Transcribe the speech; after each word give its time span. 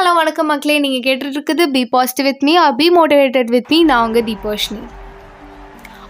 Hello 0.00 0.12
வணக்கம் 0.14 0.46
மக்களே 0.46 0.74
நீங்கள் 0.78 1.02
கேட்டுட்ருக்குது 1.06 1.64
be 1.70 1.80
positive 1.84 2.26
with 2.26 2.42
me 2.42 2.52
are 2.56 2.76
be 2.76 2.86
motivated 2.90 3.50
with 3.50 3.70
me 3.70 3.78
நான் 3.82 4.04
உங்கள் 4.06 4.24
தீபோஷினி 4.24 4.80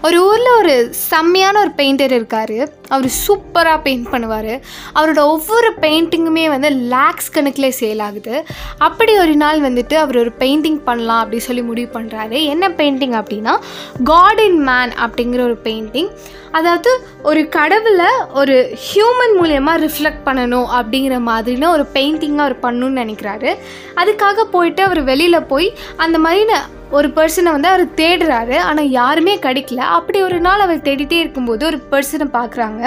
ஒரு 0.07 0.19
ஊரில் 0.29 0.51
ஒரு 0.61 0.75
செம்மையான 1.09 1.57
ஒரு 1.63 1.73
பெயிண்டர் 1.79 2.13
இருக்கார். 2.19 2.55
அவர் 2.95 3.09
சூப்பராக 3.25 3.79
பெயிண்ட் 3.87 4.07
பண்ணுவார். 4.13 4.55
அவரோட 4.99 5.21
ஒவ்வொரு 5.33 5.69
பெயிண்டிங்குமே 5.85 6.45
வந்து 6.55 6.71
லேக்ஸ் 6.93 7.31
கணக்கில் 7.35 7.77
சேல் 7.81 8.03
ஆகுது. 8.07 8.35
அப்படி 8.87 9.13
ஒரு 9.25 9.35
நாள் 9.43 9.61
வந்துட்டு 9.67 9.97
அவர் 10.05 10.21
ஒரு 10.23 10.33
பெயிண்டிங் 10.43 10.81
பண்ணலாம் 10.89 11.23
அப்படி 11.25 11.41
சொல்லி 11.49 11.65
முடிவு 11.71 11.91
பண்ணுறாரு 11.99 12.41
என்ன 12.55 12.71
பெயிண்டிங் 12.81 13.17
அப்படின்னா 13.21 13.55
காட் 14.13 14.43
இன் 14.49 14.61
மேன் 14.71 14.95
அப்படிங்கிற 15.07 15.43
ஒரு 15.51 15.59
பெயிண்டிங் 15.69 16.11
அதாவது 16.59 16.93
ஒரு 17.31 17.43
கடவுளை 17.59 18.11
ஒரு 18.41 18.55
ஹியூமன் 18.87 19.35
மூலியமாக 19.41 19.83
ரிஃப்ளெக்ட் 19.87 20.27
பண்ணணும் 20.29 20.69
அப்படிங்கிற 20.79 21.17
மாதிரின 21.31 21.71
ஒரு 21.77 21.87
பெயிண்டிங்காக 21.95 22.47
அவர் 22.47 22.61
பண்ணணும்னு 22.67 23.03
நினைக்கிறாரு. 23.05 23.51
அதுக்காக 24.01 24.45
போயிட்டு 24.57 24.83
அவர் 24.89 25.03
வெளியில் 25.13 25.49
போய் 25.55 25.69
அந்த 25.97 26.19
மாதிரி 26.19 26.45
ஒரு 26.91 27.09
பர்சனை 27.09 27.51
வந்து 27.57 27.69
அவர் 27.69 27.85
தேடுறாரு 28.01 28.57
ஆனால் 28.69 28.89
யாருமே 28.91 29.35
கிடைக்கல. 29.39 29.83
அப்படி 29.97 30.19
ஒரு 30.23 30.39
நாள் 30.41 30.61
அவர் 30.61 30.87
தேடிட்டே 30.89 31.19
இருக்கும்போது 31.23 31.67
ஒரு 31.67 31.79
பர்சனை 31.91 32.27
பார்க்குறாங்க 32.39 32.83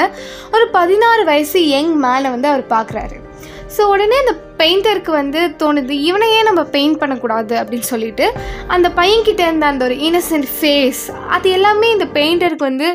ஒரு 0.52 0.66
பதினாறு 0.70 1.23
வயசு 1.26 1.59
யங் 1.67 1.93
மேனை 2.03 2.29
வந்து 2.35 2.48
அவர் 2.48 2.66
பார்க்குறாரு 2.70 3.17
ஸோ 3.77 3.81
உடனே 3.81 4.17
அந்த 4.17 4.34
பெயிண்டருக்கு 4.57 5.12
வந்து 5.12 5.41
தோணுது 5.59 5.93
இவனையே 6.09 6.43
நம்ம 6.43 6.62
பெயிண்ட் 6.76 6.99
பண்ணக்கூடாது? 6.99 7.53
அப்படின்னு 7.55 7.88
சொல்லிட்டு 7.93 8.26
அந்த 8.67 8.88
பையன்கிட்ட 8.89 9.41
இருந்த 9.48 9.66
அந்த 9.66 9.85
ஒரு 9.85 9.95
இன்னசென்ட் 10.07 10.49
ஃபேஸ் 10.57 11.01
அது 11.29 11.49
எல்லாமே 11.49 11.91
இந்த 11.91 12.07
பெயிண்டருக்கு 12.13 12.70
வந்து 12.71 12.90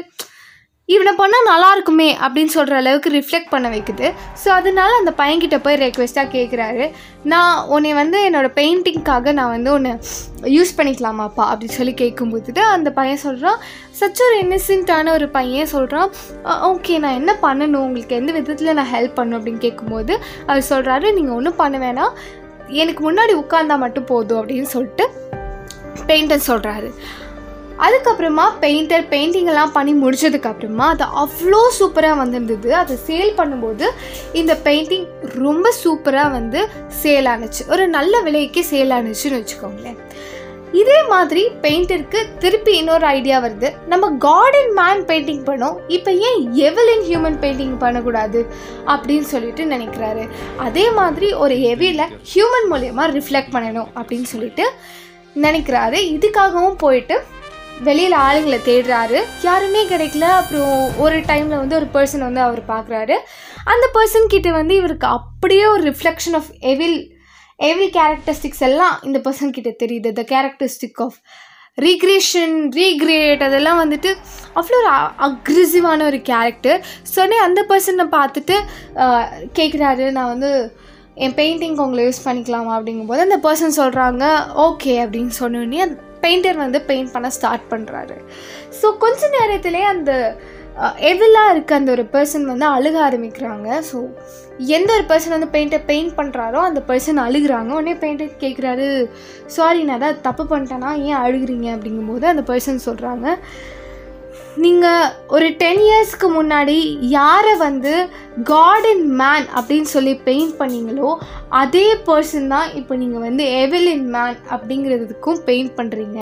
இவனை 0.93 1.13
பண்ணால் 1.19 1.49
நல்லா 1.49 1.71
இருக்குமே 1.75 2.07
அப்படின்னு 2.25 2.53
சொல்கிற 2.55 2.77
அளவுக்கு 2.81 3.09
ரிஃப்ளெக்ட் 3.17 3.51
பண்ண 3.55 3.67
வைக்குது. 3.73 4.07
ஸோ 4.43 4.49
அதனால 4.59 4.91
அந்த 5.01 5.13
பையன்கிட்ட 5.19 5.57
போய் 5.65 5.77
ரெக்வெஸ்ட்டாக 5.83 6.29
கேட்குறாரு 6.37 6.85
நான் 7.33 7.67
உன்னை 7.75 7.91
வந்து 7.99 8.19
என்னோடய 8.29 8.53
பெயிண்டிங்க்காக 8.61 9.33
நான் 9.39 9.53
வந்து 9.57 9.71
உன்னை 9.73 9.93
யூஸ் 10.57 10.73
பண்ணிக்கலாமாப்பா 10.79 11.45
அப்படின்னு 11.51 11.79
சொல்லி 11.81 11.95
கேட்கும்போது 12.03 12.65
அந்த 12.77 12.91
பையன் 13.01 13.23
சொல்கிறான் 13.27 13.59
சச் 14.01 14.23
ஒரு 14.29 14.39
இன்னசென்ட்டான 14.45 15.13
ஒரு 15.19 15.29
பையன் 15.29 15.71
சொல்கிறான் 15.75 16.09
ஓகே 16.71 16.97
நான் 17.05 17.19
என்ன 17.21 17.35
பண்ணணும்? 17.47 17.85
உங்களுக்கு 17.89 18.19
எந்த 18.21 18.33
விதத்தில் 18.39 18.77
நான் 18.81 18.93
ஹெல்ப் 18.97 19.17
பண்ணணும்? 19.19 19.39
அப்படின்னு 19.41 19.65
கேட்கும்போது 19.67 20.15
அவர் 20.47 20.69
சொல்கிறாரு 20.73 21.15
நீங்கள் 21.21 21.37
ஒன்றும் 21.39 21.61
பண்ண 21.63 21.79
வேணாம். 21.87 22.13
எனக்கு 22.83 23.03
முன்னாடி 23.11 23.35
உட்காந்தா 23.45 23.79
மட்டும் 23.85 24.11
போதும். 24.13 24.41
அப்படின்னு 24.43 24.71
சொல்லிட்டு 24.77 25.07
பெயிண்டர் 26.11 26.49
சொல்கிறாரு 26.51 26.91
அதுக்கப்புறமா 27.87 28.45
பெயிண்டர் 28.65 29.05
பெயிண்டிங்கெல்லாம் 29.13 29.75
பண்ணி 29.77 29.93
முடிச்சதுக்கப்புறமா 30.03 30.87
அது 30.95 31.05
அவ்வளோ 31.23 31.61
சூப்பராக 31.79 32.17
வந்திருந்தது. 32.23 32.71
அதை 32.81 32.97
சேல் 33.09 33.33
பண்ணும்போது 33.41 33.87
இந்த 34.41 34.55
பெயிண்டிங் 34.67 35.07
ரொம்ப 35.45 35.73
சூப்பராக 35.85 36.35
வந்து 36.39 36.63
சேல் 37.03 37.31
ஆனுச்சு. 37.35 37.63
ஒரு 37.75 37.87
நல்ல 37.97 38.21
விலைக்கு 38.29 38.63
சேல் 38.73 38.95
ஆனுச்சுன்னு 38.99 39.41
வச்சுக்கோங்களேன். 39.41 40.01
இதே 40.81 40.97
மாதிரி 41.13 41.43
பெயிண்டருக்கு 41.63 42.21
திருப்பி 42.43 42.73
இன்னொரு 42.79 43.07
ஐடியா 43.07 43.37
வருது. 43.45 43.69
நம்ம 43.93 44.11
கார்டன் 44.27 44.73
மேன் 44.81 45.03
பெயிண்டிங் 45.11 45.45
பண்ணோம். 45.47 45.79
இப்போ 45.97 46.11
ஏன் 46.27 46.41
எவலின் 46.67 47.05
ஹியூமன் 47.09 47.39
பெயிண்டிங் 47.45 47.79
பண்ணக்கூடாது 47.85 48.41
அப்படின்னு 48.95 49.29
சொல்லிட்டு 49.35 49.65
நினைக்கிறாரு. 49.75 50.25
அதே 50.67 50.87
மாதிரி 50.99 51.31
ஒரு 51.45 51.57
எவியில் 51.73 52.05
ஹியூமன் 52.33 52.69
மூலயமா 52.73 53.07
ரிஃப்ளெக்ட் 53.17 53.55
பண்ணணும் 53.57 53.91
அப்படின்னு 53.99 54.29
சொல்லிட்டு 54.35 54.67
நினைக்கிறாரு. 55.47 55.99
இதுக்காகவும் 56.17 56.81
போயிட்டு 56.85 57.17
வெளியில் 57.87 58.17
ஆளுங்களை 58.27 58.59
தேடுறாரு. 58.69 59.19
யாருமே 59.47 59.83
கிடைக்கல. 59.91 60.27
அப்புறம் 60.39 60.99
ஒரு 61.05 61.19
டைமில் 61.29 61.61
வந்து 61.63 61.77
ஒரு 61.77 61.87
பர்சன் 61.97 62.25
வந்து 62.27 62.41
அவர் 62.41 62.63
பார்க்குறாரு. 62.71 63.17
அந்த 63.73 63.87
பர்சன் 63.97 64.33
கிட்ட 64.35 64.51
வந்து 64.51 64.75
இவருக்கு 64.81 65.07
அப்படியே 65.07 65.67
ஒரு 65.67 65.83
reflection 65.91 66.37
of 66.39 66.51
evil 66.73 66.99
evil 67.69 67.93
characteristics 67.99 68.65
எல்லாம் 68.69 68.97
இந்த 69.03 69.19
பர்சன் 69.27 69.55
கிட்ட 69.59 69.71
தெரியுது. 69.85 70.11
The 70.19 70.25
characteristic 70.35 71.01
of 71.07 71.19
recreation 71.85 72.55
recreate 72.79 73.43
அதெல்லாம் 73.49 73.81
வந்துட்டு 73.83 74.11
அவ்வளோ 74.59 74.79
ஒரு 74.83 74.91
அக்ரெசிவான 75.27 76.07
ஒரு 76.11 76.21
கேரக்டர் 76.31 76.81
சொன்னே 77.17 77.39
அந்த 77.47 77.61
பர்சனை 77.69 78.07
பார்த்துட்டு 78.17 78.57
கேட்குறாரு 79.59 80.07
நான் 80.11 80.33
வந்து 80.35 80.51
என் 81.25 81.37
பெயிண்டிங்க்கு 81.39 81.85
உங்களை 81.85 82.03
யூஸ் 82.07 82.27
பண்ணிக்கலாமா? 82.27 82.73
அப்படிங்கும்போது 82.79 83.25
அந்த 83.27 83.39
பர்சன் 83.47 83.79
சொல்கிறாங்க 83.81 84.25
ஓகே 84.67 84.93
அப்படின்னு 85.05 85.33
சொன்னோடனே 85.41 85.81
பெயிண்டர் 86.25 86.63
வந்து 86.65 86.81
பெயிண்ட் 86.91 87.13
பண்ண 87.17 87.31
ஸ்டார்ட் 87.39 87.67
பண்ணுறாரு 87.73 88.17
ஸோ 88.81 88.87
கொஞ்ச 89.05 89.21
நேரத்திலே 89.39 89.83
அந்த 89.95 90.13
எவிலாக 91.11 91.53
இருக்க 91.53 91.73
அந்த 91.79 91.91
ஒரு 91.95 92.03
பர்சன் 92.13 92.45
வந்து 92.51 92.67
அழுக 92.75 92.97
ஆரம்பிக்கிறாங்க. 93.07 93.69
ஸோ 93.89 93.99
எந்த 94.77 94.91
ஒரு 94.97 95.05
பர்சன் 95.11 95.35
வந்து 95.37 95.49
பெயிண்டை 95.55 95.79
பெயிண்ட் 95.89 96.13
பண்ணுறாரோ 96.19 96.61
அந்த 96.69 96.81
பர்சன் 96.91 97.19
அழுகுறாங்க. 97.25 97.71
உடனே 97.79 97.95
பெயிண்டர் 98.03 98.31
கேட்குறாரு 98.45 98.87
சாரி 99.57 99.81
நான் 99.89 99.99
அதை 99.99 100.11
தப்பு 100.29 100.45
பண்ணிட்டேன்னா 100.53 100.93
ஏன் 101.09 101.23
அழுகுறீங்க? 101.25 101.69
அப்படிங்கும்போது 101.77 102.27
அந்த 102.33 102.45
பர்சன் 102.51 102.87
சொல்கிறாங்க 102.89 103.27
நீங்கள் 104.59 105.09
ஒரு 105.29 105.47
டென் 105.57 105.81
இயர்ஸ்க்கு 105.81 106.29
முன்னாடி 106.29 106.77
யாரை 107.09 107.55
வந்து 107.57 107.93
கார்டன் 108.45 109.03
மேன் 109.11 109.47
அப்படின்னு 109.55 109.89
சொல்லி 109.89 110.15
பெயிண்ட் 110.19 110.55
பண்ணீங்களோ 110.59 111.09
அதே 111.49 111.85
பர்சன் 112.07 112.47
தான் 112.47 112.73
இப்போ 112.75 112.97
நீங்கள் 112.97 113.21
வந்து 113.21 113.45
எவெலின் 113.59 114.07
மேன் 114.07 114.37
அப்படிங்கிறதுக்கும் 114.51 115.41
பெயிண்ட் 115.45 115.73
பண்ணுறீங்க 115.77 116.19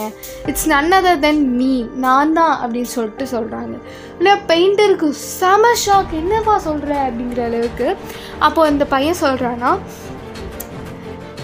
it's 0.47 0.67
none 0.67 0.93
other 0.93 1.19
than 1.19 1.57
me 1.57 1.71
நான் 1.97 2.33
தான் 2.33 2.59
அப்படின்னு 2.63 2.91
சொல்லிட்டு 2.91 3.27
சொல்கிறாங்க 3.31 3.75
இல்லை 4.19 4.35
பெயிண்டருக்கு 4.49 5.09
செம 5.39 5.73
ஷாக் 5.87 6.13
என்னப்பா 6.13 6.59
சொல்கிற 6.59 6.93
அப்படிங்கிற 7.03 7.43
அளவுக்கு. 7.45 7.89
அப்போது 8.39 8.69
அந்த 8.69 8.85
பையன் 8.87 9.23
சொல்கிறான்னா 9.23 9.73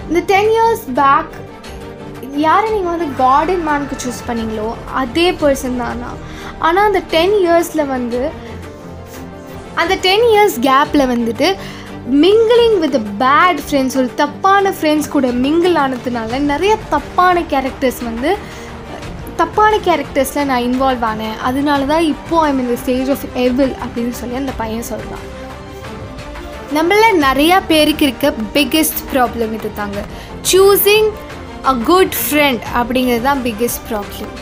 இந்த 0.09 0.21
டென் 0.27 0.53
இயர்ஸ் 0.53 0.85
பேக் 0.95 1.33
யாரை 2.37 2.71
நீங்கள் 2.71 2.95
வந்து 2.97 3.09
கார்டன் 3.17 3.67
மேனுக்கு 3.69 3.97
சூஸ் 4.05 4.23
பண்ணீங்களோ 4.29 4.69
அதே 4.95 5.33
பர்சன் 5.33 5.81
தானா 5.81 6.13
ஆனால் 6.67 6.89
அந்த 6.91 7.03
டென் 7.15 7.37
இயர்ஸில் 7.43 7.85
வந்து 7.87 8.21
அந்த 9.75 9.95
டென் 10.07 10.27
இயர்ஸ் 10.33 10.57
கேப்பில் 10.69 11.11
வந்துட்டு 11.13 11.49
மிங்கிளிங் 12.25 12.79
வித் 12.85 12.99
பேட் 13.23 13.61
ஃப்ரெண்ட்ஸ் 13.67 13.97
ஒரு 14.01 14.09
தப்பான 14.15 14.73
ஃப்ரெண்ட்ஸ் 14.79 15.13
கூட 15.15 15.27
மிங்கிள் 15.45 15.77
ஆனதுனால 15.85 16.41
நிறைய 16.53 16.73
தப்பான 16.95 17.45
கேரக்டர்ஸ் 17.53 18.01
வந்து 18.05 18.31
தப்பான 19.37 19.77
கேரக்டர்ஸில் 19.87 20.49
நான் 20.51 20.65
இன்வால்வ் 20.69 21.05
ஆனேன். 21.11 21.37
அதனால 21.49 21.85
தான் 21.85 22.05
இப்போது 22.13 22.47
ஐம் 22.49 22.59
இந்த 22.59 22.77
ஸ்டேஜ் 22.83 23.11
ஆஃப் 23.11 23.25
எவில் 23.45 23.75
அப்படின்னு 23.85 24.15
சொல்லி 24.21 24.37
அந்த 24.37 24.53
பையன் 24.57 24.89
சொல்கிறான் 24.91 25.25
நம்மள 26.77 27.07
நிறையா 27.27 27.57
பேருக்கு 27.67 28.05
இருக்க 28.07 28.27
பிக்கெஸ்ட் 28.55 29.01
ப்ராப்ளம் 29.13 29.53
இது 29.59 29.71
தாங்க 29.75 30.03
சூஸிங் 30.53 31.11
அ 31.71 31.75
குட் 31.91 32.15
ஃப்ரெண்ட் 32.23 32.63
அப்படிங்கிறது 32.81 33.23
தான் 33.23 33.43
பிக்கெஸ்ட் 33.49 33.83
ப்ராப்ளம் 33.91 34.33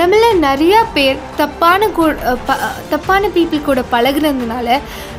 நம்மள 0.00 0.28
நிறையா 0.46 0.78
பேர் 0.94 1.18
தப்பான 1.40 1.88
கூ 1.96 2.04
ப 2.46 2.54
தப்பான 2.92 3.28
பீப்புள் 3.36 3.66
கூட 3.68 3.80
பழகுனதுனால 3.92 4.78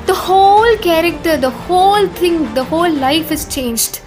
the 0.09 0.15
whole 0.25 0.73
character 0.87 1.37
the 1.45 1.49
whole 1.67 2.07
thing 2.21 2.41
the 2.57 2.63
whole 2.71 2.95
life 3.05 3.31
is 3.35 3.47
changed 3.55 3.97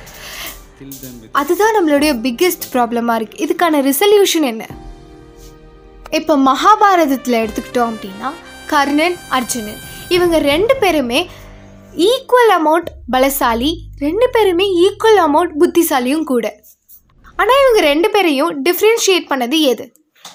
அதுதான் 1.41 1.75
நம்மளுடைய 1.77 2.12
பிக்கெஸ்ட் 2.27 2.67
ப்ராப்ளமாக 2.75 3.17
இருக்குது 3.19 3.43
இதுக்கான 3.45 3.81
ரிசல்யூஷன் 3.89 4.47
என்ன? 4.53 4.65
இப்போ 6.19 6.34
மகாபாரதத்தில் 6.51 7.41
எடுத்துக்கிட்டோம் 7.43 7.91
அப்படின்னா 7.93 8.28
கர்ணன் 8.73 9.17
அர்ஜுனன். 9.39 9.81
இவங்க 10.17 10.37
ரெண்டு 10.53 10.75
பேருமே 10.83 11.21
ஈக்குவல் 12.11 12.53
அமௌண்ட் 12.59 12.89
பலசாலி 13.15 13.71
ரெண்டு 14.05 14.27
பேருமே 14.34 14.67
ஈக்குவல் 14.84 15.21
அமௌண்ட் 15.27 15.55
புத்திசாலியும் 15.62 16.27
கூட. 16.33 16.47
ஆனால் 17.41 17.61
இவங்க 17.65 17.81
ரெண்டு 17.91 18.11
பேரையும் 18.15 18.53
டிஃப்ரென்ஷியேட் 18.69 19.31
பண்ணது 19.33 19.59
எது? 19.73 19.87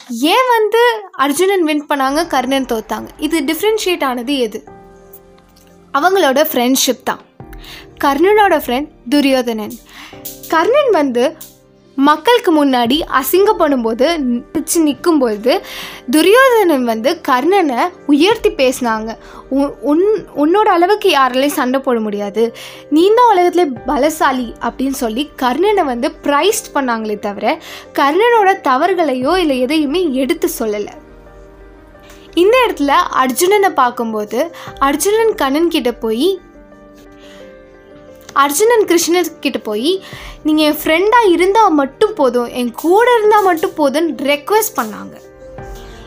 ஏன் 0.09 0.47
வந்து 0.49 0.81
அர்ஜுனன் 1.11 1.63
வின் 1.63 1.85
பண்ணாங்க 1.89 2.27
கர்ணன் 2.27 2.65
தோத்தாங்க? 2.65 3.07
இது 3.17 3.41
டிஃப்ரென்ஷியேட் 3.41 4.03
ஆனது 4.03 4.37
எது? 4.37 4.63
அவங்களோட 5.93 6.45
ஃப்ரெண்ட்ஷிப் 6.51 7.03
தான். 7.03 7.19
கர்ணனோட 8.03 8.55
ஃப்ரெண்ட் 8.65 8.87
துரியோதனன். 9.09 9.71
கர்ணன் 10.47 10.89
வந்து 10.89 11.37
மக்களுக்கு 11.95 12.65
முன்னாடி 12.65 12.95
அசிங்கப்படும்போது 13.19 14.05
பிச்சு 14.51 14.79
நிற்கும்போது 14.81 15.61
துரியோதனன் 16.11 16.85
வந்து 16.85 17.21
கர்ணனை 17.27 17.81
உயர்த்தி 18.05 18.49
பேசினாங்க. 18.49 19.09
உன் 19.91 20.03
உன்னோட 20.43 20.69
அளவுக்கு 20.75 21.09
யாராலையும் 21.09 21.59
சண்டை 21.59 21.79
போட 21.79 21.99
முடியாது. 21.99 22.55
நீ 22.89 23.03
தான் 23.15 23.31
உலகத்தில் 23.33 23.73
பலசாலி 23.87 24.47
அப்படின்னு 24.61 24.97
சொல்லி 25.03 25.29
கர்ணனை 25.41 25.85
வந்து 25.85 26.09
ப்ரைஸ்ட் 26.23 26.73
பண்ணாங்களே 26.73 27.19
தவிர 27.19 27.57
கர்ணனோட 27.99 28.55
தவறுகளையோ 28.69 29.37
இல்லை 29.37 29.59
எதையுமே 29.59 30.13
எடுத்து 30.13 30.49
சொல்லலை. 30.59 30.93
இந்த 32.33 32.57
இடத்துல 32.67 32.93
அர்ஜுனனை 33.23 33.69
பார்க்கும்போது 33.69 34.51
அர்ஜுனன் 34.79 35.35
கண்ணன் 35.35 35.69
கிட்ட 35.69 35.91
போய் 35.91 36.39
அர்ஜுனன் 38.41 38.85
கிருஷ்ணர் 38.89 39.39
கிட்ட 39.39 39.57
போய் 39.57 40.03
நீங்கள் 40.43 40.65
என் 40.65 40.77
ஃப்ரெண்டாக 40.81 41.31
இருந்தால் 41.31 41.71
மட்டும் 41.71 42.13
போதும் 42.15 42.49
என் 42.59 42.71
கூட 42.71 43.15
இருந்தால் 43.19 43.43
மட்டும் 43.43 43.75
போதும்னு 43.77 44.13
ரெக்வெஸ்ட் 44.31 44.77
பண்ணாங்க. 44.79 45.15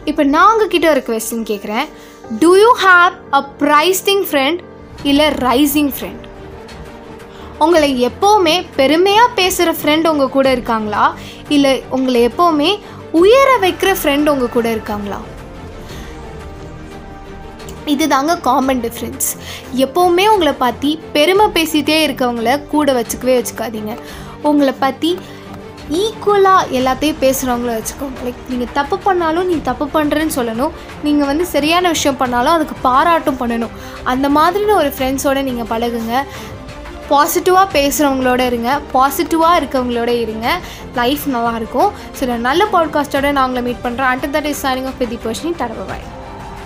இப்போ 0.05 0.25
நான் 0.25 0.51
உங்ககிட்ட 0.53 0.91
ஒரு 0.91 1.03
கொஸ்டின் 1.07 1.47
கேட்குறேன் 1.51 1.87
do 2.39 2.57
you 2.57 2.71
have 2.85 3.13
a 3.33 3.43
praising 3.63 4.25
friend 4.31 4.61
இல்லை 5.03 5.29
ரைசிங் 5.29 5.93
ஃப்ரெண்ட் 5.99 6.25
உங்களை 7.65 8.07
எப்போவுமே 8.09 8.67
பெருமையாக 8.77 9.35
பேசுகிற 9.35 9.75
ஃப்ரெண்ட் 9.79 10.09
உங்கள் 10.09 10.29
கூட 10.29 10.53
இருக்காங்களா? 10.53 11.15
இல்லை 11.49 11.83
உங்களை 11.91 12.29
எப்போவுமே 12.29 12.79
உயர 13.13 13.59
வைக்கிற 13.61 13.97
ஃப்ரெண்ட் 14.03 14.29
உங்கள் 14.29 14.55
கூட 14.57 14.71
இருக்காங்களா? 14.71 15.21
இதுதாங்க 17.87 18.41
காமன் 18.41 18.81
டிஃப்ரென்ஸ் 18.81 19.29
எப்போவுமே 19.77 20.27
உங்களை 20.29 20.53
பற்றி 20.53 21.01
பெருமை 21.13 21.47
பேசிகிட்டே 21.47 21.99
இருக்கவங்கள 22.07 22.67
கூட 22.67 22.93
வச்சுக்கவே 22.93 23.35
வச்சுக்காதீங்க. 23.41 23.99
உங்களை 24.43 24.75
பற்றி 24.79 25.19
ஈக்குவலாக 25.91 26.71
எல்லாத்தையும் 26.79 27.21
பேசுகிறவங்கள 27.21 27.73
வச்சுக்கோங்க. 27.79 28.19
லைக் 28.25 28.43
நீங்கள் 28.49 28.73
தப்பு 28.73 28.99
பண்ணாலும் 28.99 29.47
நீ 29.47 29.61
தப்பு 29.63 29.87
பண்ணுறேன்னு 29.87 30.37
சொல்லணும். 30.37 30.71
நீங்கள் 31.03 31.27
வந்து 31.27 31.47
சரியான 31.47 31.89
விஷயம் 31.89 32.17
பண்ணாலும் 32.17 32.53
அதுக்கு 32.53 32.75
பாராட்டும் 32.83 33.39
பண்ணணும். 33.41 33.75
அந்த 34.05 34.29
மாதிரின்னு 34.29 34.75
ஒரு 34.75 34.93
ஃப்ரெண்ட்ஸோடு 34.99 35.43
நீங்கள் 35.43 35.71
பழகுங்க. 35.73 36.25
பாசிட்டிவாக 37.11 37.67
பேசுகிறவங்களோட 37.73 38.41
இருங்க. 38.41 38.81
பாசிட்டிவாக 38.95 39.59
இருக்கவங்களோட 39.61 40.09
இருங்க. 40.09 40.61
லைஃப் 40.95 41.21
நல்லாயிருக்கும் 41.27 41.91
சில 42.13 42.37
நல்ல 42.37 42.65
பாட்காஸ்ட்டோட 42.73 43.33
நான் 43.33 43.49
உங்களை 43.49 43.73
மீட் 43.73 43.85
பண்ணுறேன் 43.87 44.13
and 44.13 44.37
that 44.37 44.45
is 44.45 44.67
signing 44.67 44.87
off 44.87 44.99
with 44.99 45.09
the 45.09 45.19
பர்ஷனி 45.25 45.57
தடவை 45.57 45.99